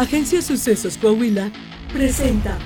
Agencia 0.00 0.40
Sucesos 0.40 0.96
Coahuila 0.96 1.50
presenta 1.92 2.56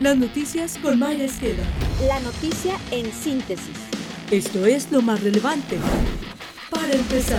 las 0.00 0.16
noticias 0.16 0.76
con 0.82 0.98
Maya 0.98 1.22
Esqueda. 1.22 1.62
La 2.08 2.18
noticia 2.18 2.74
en 2.90 3.12
síntesis. 3.12 3.78
Esto 4.32 4.66
es 4.66 4.90
lo 4.90 5.00
más 5.00 5.22
relevante. 5.22 5.78
Para 6.70 6.92
empezar. 6.92 7.38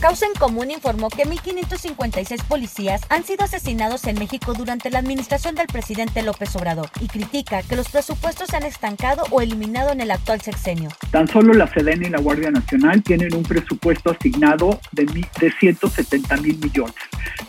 Causa 0.00 0.26
en 0.26 0.32
Común 0.34 0.72
informó 0.72 1.10
que 1.10 1.22
1.556 1.22 2.42
policías 2.44 3.02
han 3.08 3.22
sido 3.22 3.44
asesinados 3.44 4.04
en 4.08 4.18
México 4.18 4.52
durante 4.52 4.90
la 4.90 4.98
administración 4.98 5.54
del 5.54 5.68
presidente 5.68 6.22
López 6.22 6.56
Obrador 6.56 6.90
y 7.00 7.06
critica 7.06 7.62
que 7.62 7.76
los 7.76 7.88
presupuestos 7.88 8.48
se 8.48 8.56
han 8.56 8.64
estancado 8.64 9.22
o 9.30 9.40
eliminado 9.40 9.92
en 9.92 10.00
el 10.00 10.10
actual 10.10 10.40
sexenio. 10.40 10.90
Tan 11.12 11.28
solo 11.28 11.54
la 11.54 11.72
Sedena 11.72 12.08
y 12.08 12.10
la 12.10 12.20
Guardia 12.20 12.50
Nacional 12.50 13.00
tienen 13.04 13.32
un 13.32 13.44
presupuesto 13.44 14.10
asignado 14.10 14.80
de, 14.90 15.06
de 15.40 15.52
170 15.52 16.36
mil 16.38 16.58
millones. 16.58 16.94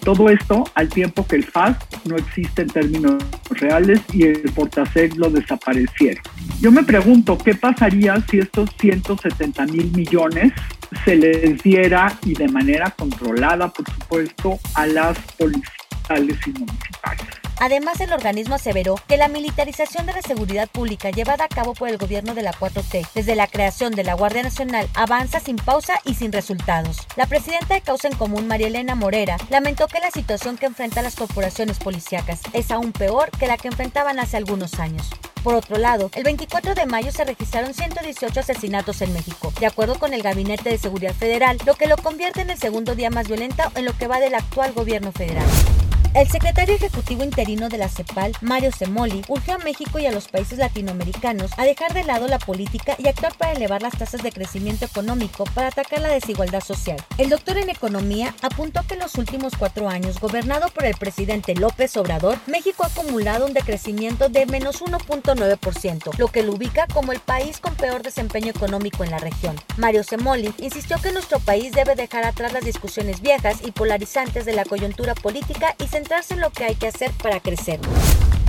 Todo 0.07 0.29
esto 0.29 0.63
al 0.73 0.87
tiempo 0.87 1.27
que 1.27 1.35
el 1.35 1.43
FAS 1.43 1.75
no 2.05 2.15
existe 2.15 2.61
en 2.61 2.69
términos 2.69 3.21
reales 3.49 3.99
y 4.13 4.23
el 4.23 4.49
Portasec 4.55 5.13
lo 5.17 5.29
desapareciera. 5.29 6.21
Yo 6.61 6.71
me 6.71 6.83
pregunto, 6.83 7.37
¿qué 7.37 7.55
pasaría 7.55 8.15
si 8.31 8.39
estos 8.39 8.69
170 8.79 9.65
mil 9.65 9.91
millones 9.91 10.53
se 11.03 11.17
les 11.17 11.61
diera 11.61 12.17
y 12.23 12.35
de 12.35 12.47
manera 12.47 12.89
controlada, 12.91 13.67
por 13.67 13.85
supuesto, 13.91 14.57
a 14.75 14.87
las 14.87 15.19
policías 15.37 15.73
y 16.09 16.51
municipales. 16.51 17.26
Además, 17.59 17.99
el 18.01 18.13
organismo 18.13 18.55
aseveró 18.55 18.95
que 19.07 19.17
la 19.17 19.27
militarización 19.27 20.05
de 20.05 20.13
la 20.13 20.21
seguridad 20.21 20.69
pública 20.69 21.09
llevada 21.09 21.45
a 21.45 21.47
cabo 21.47 21.73
por 21.73 21.89
el 21.89 21.97
gobierno 21.97 22.35
de 22.35 22.43
la 22.43 22.53
4T 22.53 23.07
desde 23.15 23.35
la 23.35 23.47
creación 23.47 23.93
de 23.93 24.03
la 24.03 24.13
Guardia 24.13 24.43
Nacional 24.43 24.87
avanza 24.93 25.39
sin 25.39 25.55
pausa 25.55 25.99
y 26.05 26.13
sin 26.13 26.31
resultados. 26.31 26.97
La 27.15 27.25
presidenta 27.25 27.73
de 27.73 27.81
Causa 27.81 28.07
en 28.07 28.15
Común, 28.15 28.47
María 28.47 28.67
Elena 28.67 28.95
Morera, 28.95 29.37
lamentó 29.49 29.87
que 29.87 29.99
la 29.99 30.11
situación 30.11 30.57
que 30.57 30.67
enfrentan 30.67 31.03
las 31.03 31.15
corporaciones 31.15 31.79
policíacas 31.79 32.41
es 32.53 32.69
aún 32.69 32.91
peor 32.91 33.31
que 33.31 33.47
la 33.47 33.57
que 33.57 33.69
enfrentaban 33.69 34.19
hace 34.19 34.37
algunos 34.37 34.79
años. 34.79 35.09
Por 35.43 35.55
otro 35.55 35.77
lado, 35.77 36.11
el 36.13 36.23
24 36.23 36.75
de 36.75 36.85
mayo 36.85 37.11
se 37.11 37.23
registraron 37.23 37.73
118 37.73 38.39
asesinatos 38.39 39.01
en 39.01 39.13
México, 39.13 39.51
de 39.59 39.65
acuerdo 39.65 39.97
con 39.97 40.13
el 40.13 40.21
Gabinete 40.21 40.69
de 40.69 40.77
Seguridad 40.77 41.13
Federal, 41.13 41.57
lo 41.65 41.75
que 41.75 41.87
lo 41.87 41.97
convierte 41.97 42.41
en 42.41 42.49
el 42.49 42.57
segundo 42.57 42.95
día 42.95 43.09
más 43.09 43.27
violento 43.27 43.63
en 43.75 43.85
lo 43.85 43.97
que 43.97 44.07
va 44.07 44.19
del 44.19 44.35
actual 44.35 44.73
gobierno 44.73 45.11
federal. 45.11 45.47
El 46.17 46.27
secretario 46.27 46.73
ejecutivo 46.73 47.23
interino 47.23 47.69
de 47.69 47.77
la 47.77 47.89
CEPAL, 47.89 48.31
Mario 48.41 48.71
Semoli, 48.71 49.21
urgió 49.27 49.53
a 49.53 49.59
México 49.59 49.99
y 49.99 50.07
a 50.07 50.11
los 50.11 50.27
países 50.27 50.57
latinoamericanos 50.57 51.51
a 51.57 51.63
dejar 51.63 51.93
de 51.93 52.03
lado 52.05 52.27
la 52.27 52.39
política 52.39 52.95
y 52.97 53.07
actuar 53.07 53.35
para 53.37 53.51
elevar 53.51 53.83
las 53.83 53.95
tasas 53.95 54.23
de 54.23 54.31
crecimiento 54.31 54.85
económico 54.85 55.43
para 55.53 55.67
atacar 55.67 56.01
la 56.01 56.09
desigualdad 56.09 56.61
social. 56.61 56.97
El 57.19 57.29
doctor 57.29 57.59
en 57.59 57.69
economía 57.69 58.33
apuntó 58.41 58.81
que 58.87 58.95
en 58.95 59.01
los 59.01 59.13
últimos 59.13 59.53
cuatro 59.59 59.89
años, 59.89 60.19
gobernado 60.19 60.69
por 60.69 60.85
el 60.85 60.95
presidente 60.95 61.53
López 61.53 61.95
Obrador, 61.97 62.39
México 62.47 62.83
ha 62.83 62.87
acumulado 62.87 63.45
un 63.45 63.53
decrecimiento 63.53 64.27
de 64.27 64.47
menos 64.47 64.81
1.9%, 64.81 66.17
lo 66.17 66.29
que 66.29 66.41
lo 66.41 66.53
ubica 66.53 66.87
como 66.91 67.11
el 67.11 67.19
país 67.19 67.59
con 67.59 67.75
peor 67.75 68.01
desempeño 68.01 68.49
económico 68.49 69.03
en 69.03 69.11
la 69.11 69.19
región. 69.19 69.55
Mario 69.77 70.03
Semoli 70.03 70.51
insistió 70.57 70.97
que 70.99 71.11
nuestro 71.11 71.37
país 71.41 71.73
debe 71.73 71.93
dejar 71.93 72.25
atrás 72.25 72.53
las 72.53 72.65
discusiones 72.65 73.21
viejas 73.21 73.59
y 73.63 73.69
polarizantes 73.69 74.45
de 74.45 74.53
la 74.53 74.65
coyuntura 74.65 75.13
política 75.13 75.75
y 75.77 75.85
en 76.09 76.39
lo 76.39 76.49
que 76.51 76.63
hay 76.63 76.75
que 76.75 76.87
hacer 76.87 77.11
para 77.21 77.39
crecer. 77.41 77.79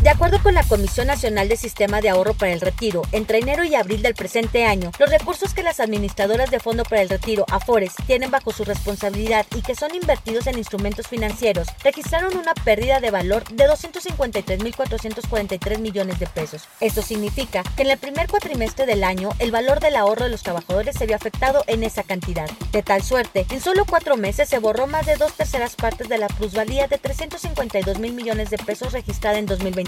De 0.03 0.11
acuerdo 0.11 0.41
con 0.41 0.55
la 0.55 0.63
Comisión 0.63 1.09
Nacional 1.09 1.49
de 1.49 1.57
Sistema 1.57 2.01
de 2.01 2.09
Ahorro 2.09 2.33
para 2.33 2.53
el 2.53 2.61
Retiro, 2.61 3.03
entre 3.11 3.39
enero 3.39 3.65
y 3.65 3.75
abril 3.75 4.01
del 4.01 4.15
presente 4.15 4.65
año, 4.65 4.93
los 5.01 5.11
recursos 5.11 5.55
que 5.55 5.65
las 5.65 5.81
administradoras 5.81 6.53
de 6.53 6.61
Fondo 6.61 6.85
para 6.85 7.03
el 7.03 7.09
Retiro, 7.09 7.45
AFORES, 7.51 7.95
tienen 8.07 8.31
bajo 8.31 8.53
su 8.53 8.65
responsabilidad 8.65 9.45
y 9.57 9.63
que 9.63 9.75
son 9.75 9.97
invertidos 9.97 10.47
en 10.47 10.57
instrumentos 10.57 11.09
financieros, 11.09 11.67
registraron 11.83 12.37
una 12.37 12.55
pérdida 12.55 13.01
de 13.01 13.11
valor 13.11 13.43
de 13.49 13.69
253.443 13.69 15.79
millones 15.81 16.21
de 16.21 16.29
pesos. 16.29 16.69
Esto 16.81 17.03
significa 17.03 17.65
que 17.77 17.83
en 17.83 17.91
el 17.91 17.99
primer 17.99 18.29
cuatrimestre 18.29 18.87
del 18.87 19.03
año, 19.03 19.31
el 19.41 19.51
valor 19.51 19.81
del 19.81 19.97
ahorro 19.97 20.27
de 20.27 20.31
los 20.31 20.45
trabajadores 20.45 20.95
se 20.97 21.06
vio 21.06 21.17
afectado 21.17 21.65
en 21.67 21.83
esa 21.83 22.05
cantidad. 22.05 22.49
De 22.71 22.84
tal 22.84 23.03
suerte, 23.03 23.47
en 23.51 23.61
solo 23.61 23.84
cuatro 23.84 24.17
meses 24.17 24.49
se 24.49 24.61
borró 24.61 24.87
más 24.87 25.06
de 25.06 25.17
dos 25.17 25.33
terceras 25.33 25.75
partes 25.75 26.09
de 26.09 26.19
la 26.19 26.28
plusvalía 26.28 26.87
de 26.87 26.99
352 26.99 27.99
mil 27.99 28.12
millones 28.12 28.51
de 28.51 28.59
pesos 28.59 28.93
registrada 28.93 29.39
en 29.39 29.47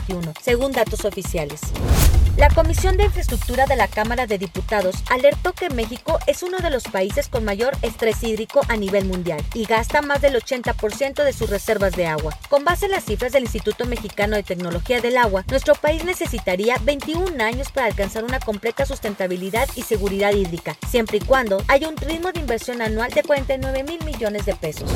2020 0.08 0.40
según 0.42 0.72
datos 0.72 1.04
oficiales. 1.04 1.60
La 2.36 2.48
Comisión 2.48 2.96
de 2.96 3.04
Infraestructura 3.04 3.66
de 3.66 3.76
la 3.76 3.88
Cámara 3.88 4.26
de 4.26 4.38
Diputados 4.38 4.96
alertó 5.10 5.52
que 5.52 5.68
México 5.68 6.18
es 6.26 6.42
uno 6.42 6.58
de 6.58 6.70
los 6.70 6.84
países 6.84 7.28
con 7.28 7.44
mayor 7.44 7.76
estrés 7.82 8.22
hídrico 8.22 8.62
a 8.68 8.76
nivel 8.76 9.04
mundial 9.04 9.42
y 9.52 9.66
gasta 9.66 10.00
más 10.00 10.22
del 10.22 10.36
80% 10.36 11.22
de 11.22 11.32
sus 11.32 11.50
reservas 11.50 11.94
de 11.96 12.06
agua. 12.06 12.36
Con 12.48 12.64
base 12.64 12.86
en 12.86 12.92
las 12.92 13.04
cifras 13.04 13.32
del 13.32 13.42
Instituto 13.42 13.84
Mexicano 13.84 14.36
de 14.36 14.42
Tecnología 14.42 15.00
del 15.00 15.18
Agua, 15.18 15.44
nuestro 15.50 15.74
país 15.74 16.04
necesitaría 16.04 16.76
21 16.82 17.42
años 17.44 17.70
para 17.72 17.88
alcanzar 17.88 18.24
una 18.24 18.40
completa 18.40 18.86
sustentabilidad 18.86 19.68
y 19.74 19.82
seguridad 19.82 20.32
hídrica, 20.32 20.76
siempre 20.88 21.18
y 21.18 21.20
cuando 21.20 21.62
haya 21.68 21.88
un 21.88 21.96
ritmo 21.96 22.32
de 22.32 22.40
inversión 22.40 22.80
anual 22.80 23.10
de 23.10 23.22
49 23.22 23.84
mil 23.84 24.02
millones 24.04 24.46
de 24.46 24.54
pesos. 24.54 24.90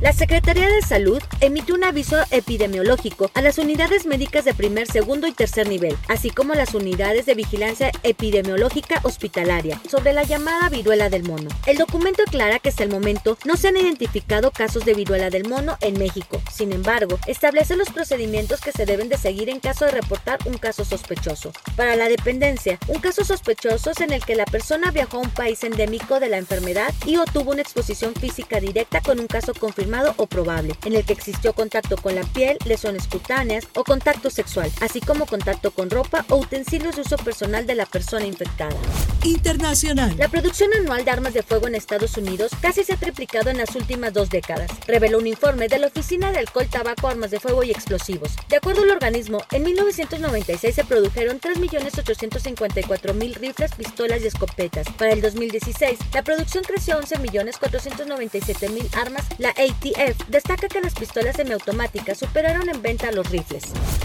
La 0.00 0.14
Secretaría 0.14 0.66
de 0.66 0.80
Salud 0.80 1.22
emitió 1.42 1.74
un 1.74 1.84
aviso 1.84 2.16
epidemiológico 2.30 3.30
a 3.34 3.42
las 3.42 3.58
unidades 3.58 4.06
médicas 4.06 4.46
de 4.46 4.54
primer, 4.54 4.86
segundo 4.86 5.26
y 5.26 5.32
tercer 5.32 5.68
nivel, 5.68 5.94
así 6.08 6.30
como 6.30 6.54
las 6.54 6.72
unidades 6.72 7.26
de 7.26 7.34
vigilancia 7.34 7.92
epidemiológica 8.02 9.00
hospitalaria, 9.02 9.78
sobre 9.90 10.14
la 10.14 10.22
llamada 10.22 10.70
viruela 10.70 11.10
del 11.10 11.24
mono. 11.24 11.50
El 11.66 11.76
documento 11.76 12.22
aclara 12.26 12.60
que 12.60 12.70
hasta 12.70 12.82
el 12.82 12.88
momento 12.88 13.36
no 13.44 13.58
se 13.58 13.68
han 13.68 13.76
identificado 13.76 14.52
casos 14.52 14.86
de 14.86 14.94
viruela 14.94 15.28
del 15.28 15.46
mono 15.46 15.76
en 15.82 15.98
México. 15.98 16.40
Sin 16.50 16.72
embargo, 16.72 17.18
establece 17.26 17.76
los 17.76 17.90
procedimientos 17.90 18.62
que 18.62 18.72
se 18.72 18.86
deben 18.86 19.10
de 19.10 19.18
seguir 19.18 19.50
en 19.50 19.60
caso 19.60 19.84
de 19.84 19.90
reportar 19.90 20.38
un 20.46 20.56
caso 20.56 20.86
sospechoso. 20.86 21.52
Para 21.76 21.94
la 21.96 22.08
dependencia, 22.08 22.78
un 22.88 23.00
caso 23.00 23.22
sospechoso 23.22 23.90
es 23.90 24.00
en 24.00 24.14
el 24.14 24.24
que 24.24 24.34
la 24.34 24.46
persona 24.46 24.92
viajó 24.92 25.18
a 25.18 25.20
un 25.20 25.30
país 25.30 25.62
endémico 25.62 26.20
de 26.20 26.30
la 26.30 26.38
enfermedad 26.38 26.94
y 27.04 27.18
obtuvo 27.18 27.50
una 27.50 27.60
exposición 27.60 28.14
física 28.14 28.60
directa 28.60 29.02
con 29.02 29.20
un 29.20 29.26
caso 29.26 29.52
confirmado 29.52 29.89
o 30.16 30.26
probable, 30.26 30.74
en 30.84 30.94
el 30.94 31.04
que 31.04 31.12
existió 31.12 31.52
contacto 31.52 31.96
con 31.96 32.14
la 32.14 32.22
piel, 32.22 32.56
lesiones 32.64 33.08
cutáneas 33.08 33.66
o 33.74 33.82
contacto 33.82 34.30
sexual, 34.30 34.70
así 34.80 35.00
como 35.00 35.26
contacto 35.26 35.72
con 35.72 35.90
ropa 35.90 36.24
o 36.28 36.36
utensilios 36.36 36.94
de 36.94 37.02
uso 37.02 37.16
personal 37.16 37.66
de 37.66 37.74
la 37.74 37.86
persona 37.86 38.24
infectada. 38.24 38.76
Internacional. 39.24 40.14
La 40.16 40.28
producción 40.28 40.70
anual 40.74 41.04
de 41.04 41.10
armas 41.10 41.34
de 41.34 41.42
fuego 41.42 41.66
en 41.66 41.74
Estados 41.74 42.16
Unidos 42.16 42.52
casi 42.60 42.84
se 42.84 42.92
ha 42.92 42.96
triplicado 42.96 43.50
en 43.50 43.58
las 43.58 43.74
últimas 43.74 44.12
dos 44.12 44.30
décadas, 44.30 44.70
reveló 44.86 45.18
un 45.18 45.26
informe 45.26 45.66
de 45.66 45.78
la 45.78 45.88
Oficina 45.88 46.30
de 46.30 46.38
Alcohol, 46.38 46.68
Tabaco, 46.70 47.08
Armas 47.08 47.32
de 47.32 47.40
Fuego 47.40 47.64
y 47.64 47.72
Explosivos. 47.72 48.36
De 48.48 48.56
acuerdo 48.56 48.82
al 48.82 48.90
organismo, 48.90 49.42
en 49.50 49.64
1996 49.64 50.74
se 50.74 50.84
produjeron 50.84 51.40
3.854.000 51.40 53.34
rifles, 53.34 53.74
pistolas 53.74 54.22
y 54.22 54.28
escopetas. 54.28 54.86
Para 54.96 55.12
el 55.12 55.20
2016, 55.20 55.98
la 56.14 56.22
producción 56.22 56.62
creció 56.64 56.96
a 56.96 57.02
11.497.000 57.02 58.96
armas. 58.96 59.24
La 59.38 59.50
ATF 59.50 59.79
destaca 60.28 60.68
que 60.68 60.80
las 60.80 60.94
pistolas 60.94 61.36
semiautomáticas 61.36 62.18
superaron 62.18 62.68
en 62.68 62.82
venta 62.82 63.08
a 63.08 63.12
los 63.12 63.30
rifles. 63.30 63.64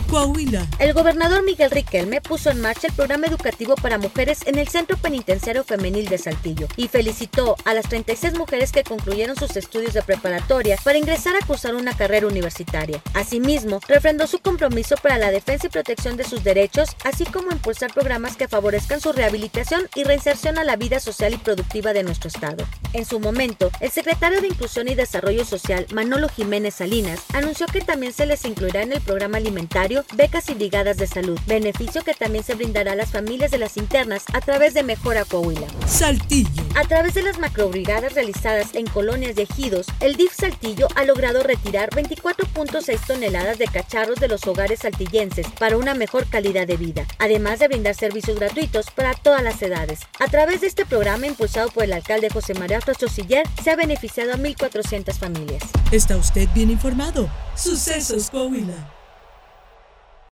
Coahuila. 0.09 0.65
El 0.79 0.93
gobernador 0.93 1.43
Miguel 1.43 1.71
Riquelme 1.71 2.21
puso 2.21 2.49
en 2.49 2.61
marcha 2.61 2.87
el 2.87 2.93
programa 2.93 3.27
educativo 3.27 3.75
para 3.75 3.97
mujeres 3.97 4.39
en 4.45 4.57
el 4.57 4.67
Centro 4.67 4.97
Penitenciario 4.97 5.63
Femenil 5.63 6.07
de 6.07 6.17
Saltillo 6.17 6.67
y 6.77 6.87
felicitó 6.87 7.55
a 7.65 7.73
las 7.73 7.89
36 7.89 8.37
mujeres 8.37 8.71
que 8.71 8.83
concluyeron 8.83 9.35
sus 9.35 9.55
estudios 9.57 9.93
de 9.93 10.03
preparatoria 10.03 10.77
para 10.83 10.97
ingresar 10.97 11.35
a 11.35 11.45
cursar 11.45 11.75
una 11.75 11.95
carrera 11.95 12.27
universitaria. 12.27 13.01
Asimismo, 13.13 13.79
refrendó 13.87 14.27
su 14.27 14.39
compromiso 14.39 14.95
para 14.95 15.17
la 15.17 15.31
defensa 15.31 15.67
y 15.67 15.71
protección 15.71 16.17
de 16.17 16.23
sus 16.23 16.43
derechos, 16.43 16.89
así 17.03 17.25
como 17.25 17.51
impulsar 17.51 17.93
programas 17.93 18.37
que 18.37 18.47
favorezcan 18.47 19.01
su 19.01 19.11
rehabilitación 19.11 19.89
y 19.95 20.03
reinserción 20.03 20.57
a 20.57 20.63
la 20.63 20.75
vida 20.75 20.99
social 20.99 21.33
y 21.33 21.37
productiva 21.37 21.93
de 21.93 22.03
nuestro 22.03 22.29
Estado. 22.29 22.65
En 22.93 23.05
su 23.05 23.19
momento, 23.19 23.71
el 23.81 23.91
secretario 23.91 24.41
de 24.41 24.47
Inclusión 24.47 24.87
y 24.87 24.95
Desarrollo 24.95 25.43
Social 25.45 25.64
Manolo 25.93 26.29
Jiménez 26.29 26.75
Salinas, 26.75 27.21
anunció 27.33 27.65
que 27.67 27.81
también 27.81 28.13
se 28.13 28.25
les 28.25 28.45
incluirá 28.45 28.83
en 28.83 28.93
el 28.93 29.01
programa 29.01 29.37
alimentario 29.37 30.05
becas 30.13 30.49
y 30.49 30.53
brigadas 30.53 30.97
de 30.97 31.07
salud, 31.07 31.39
beneficio 31.47 32.03
que 32.03 32.13
también 32.13 32.43
se 32.43 32.55
brindará 32.55 32.91
a 32.91 32.95
las 32.95 33.11
familias 33.11 33.51
de 33.51 33.57
las 33.57 33.77
internas 33.77 34.25
a 34.33 34.41
través 34.41 34.73
de 34.73 34.83
Mejora 34.83 35.25
Coahuila. 35.25 35.67
Saltillo. 35.87 36.63
A 36.75 36.83
través 36.83 37.13
de 37.13 37.21
las 37.21 37.39
macrobrigadas 37.39 38.13
realizadas 38.13 38.75
en 38.75 38.85
colonias 38.85 39.35
de 39.35 39.43
ejidos, 39.43 39.87
el 40.01 40.15
DIF 40.15 40.33
Saltillo 40.33 40.87
ha 40.95 41.03
logrado 41.03 41.41
retirar 41.41 41.89
24.6 41.91 42.99
toneladas 43.07 43.57
de 43.57 43.67
cacharros 43.67 44.19
de 44.19 44.27
los 44.27 44.45
hogares 44.47 44.79
saltillenses 44.79 45.47
para 45.59 45.77
una 45.77 45.93
mejor 45.93 46.27
calidad 46.27 46.67
de 46.67 46.77
vida, 46.77 47.05
además 47.17 47.59
de 47.59 47.67
brindar 47.67 47.95
servicios 47.95 48.39
gratuitos 48.39 48.91
para 48.91 49.13
todas 49.13 49.41
las 49.41 49.61
edades. 49.61 50.01
A 50.19 50.27
través 50.27 50.61
de 50.61 50.67
este 50.67 50.85
programa 50.85 51.27
impulsado 51.27 51.69
por 51.69 51.85
el 51.85 51.93
alcalde 51.93 52.29
José 52.29 52.53
María 52.53 52.79
Siller, 52.81 53.47
se 53.63 53.71
ha 53.71 53.75
beneficiado 53.75 54.33
a 54.33 54.37
1.400 54.37 55.13
familias. 55.13 55.54
¿Está 55.91 56.17
usted 56.17 56.47
bien 56.53 56.69
informado? 56.69 57.29
Sucesos 57.55 58.29
Coahuila. 58.29 58.94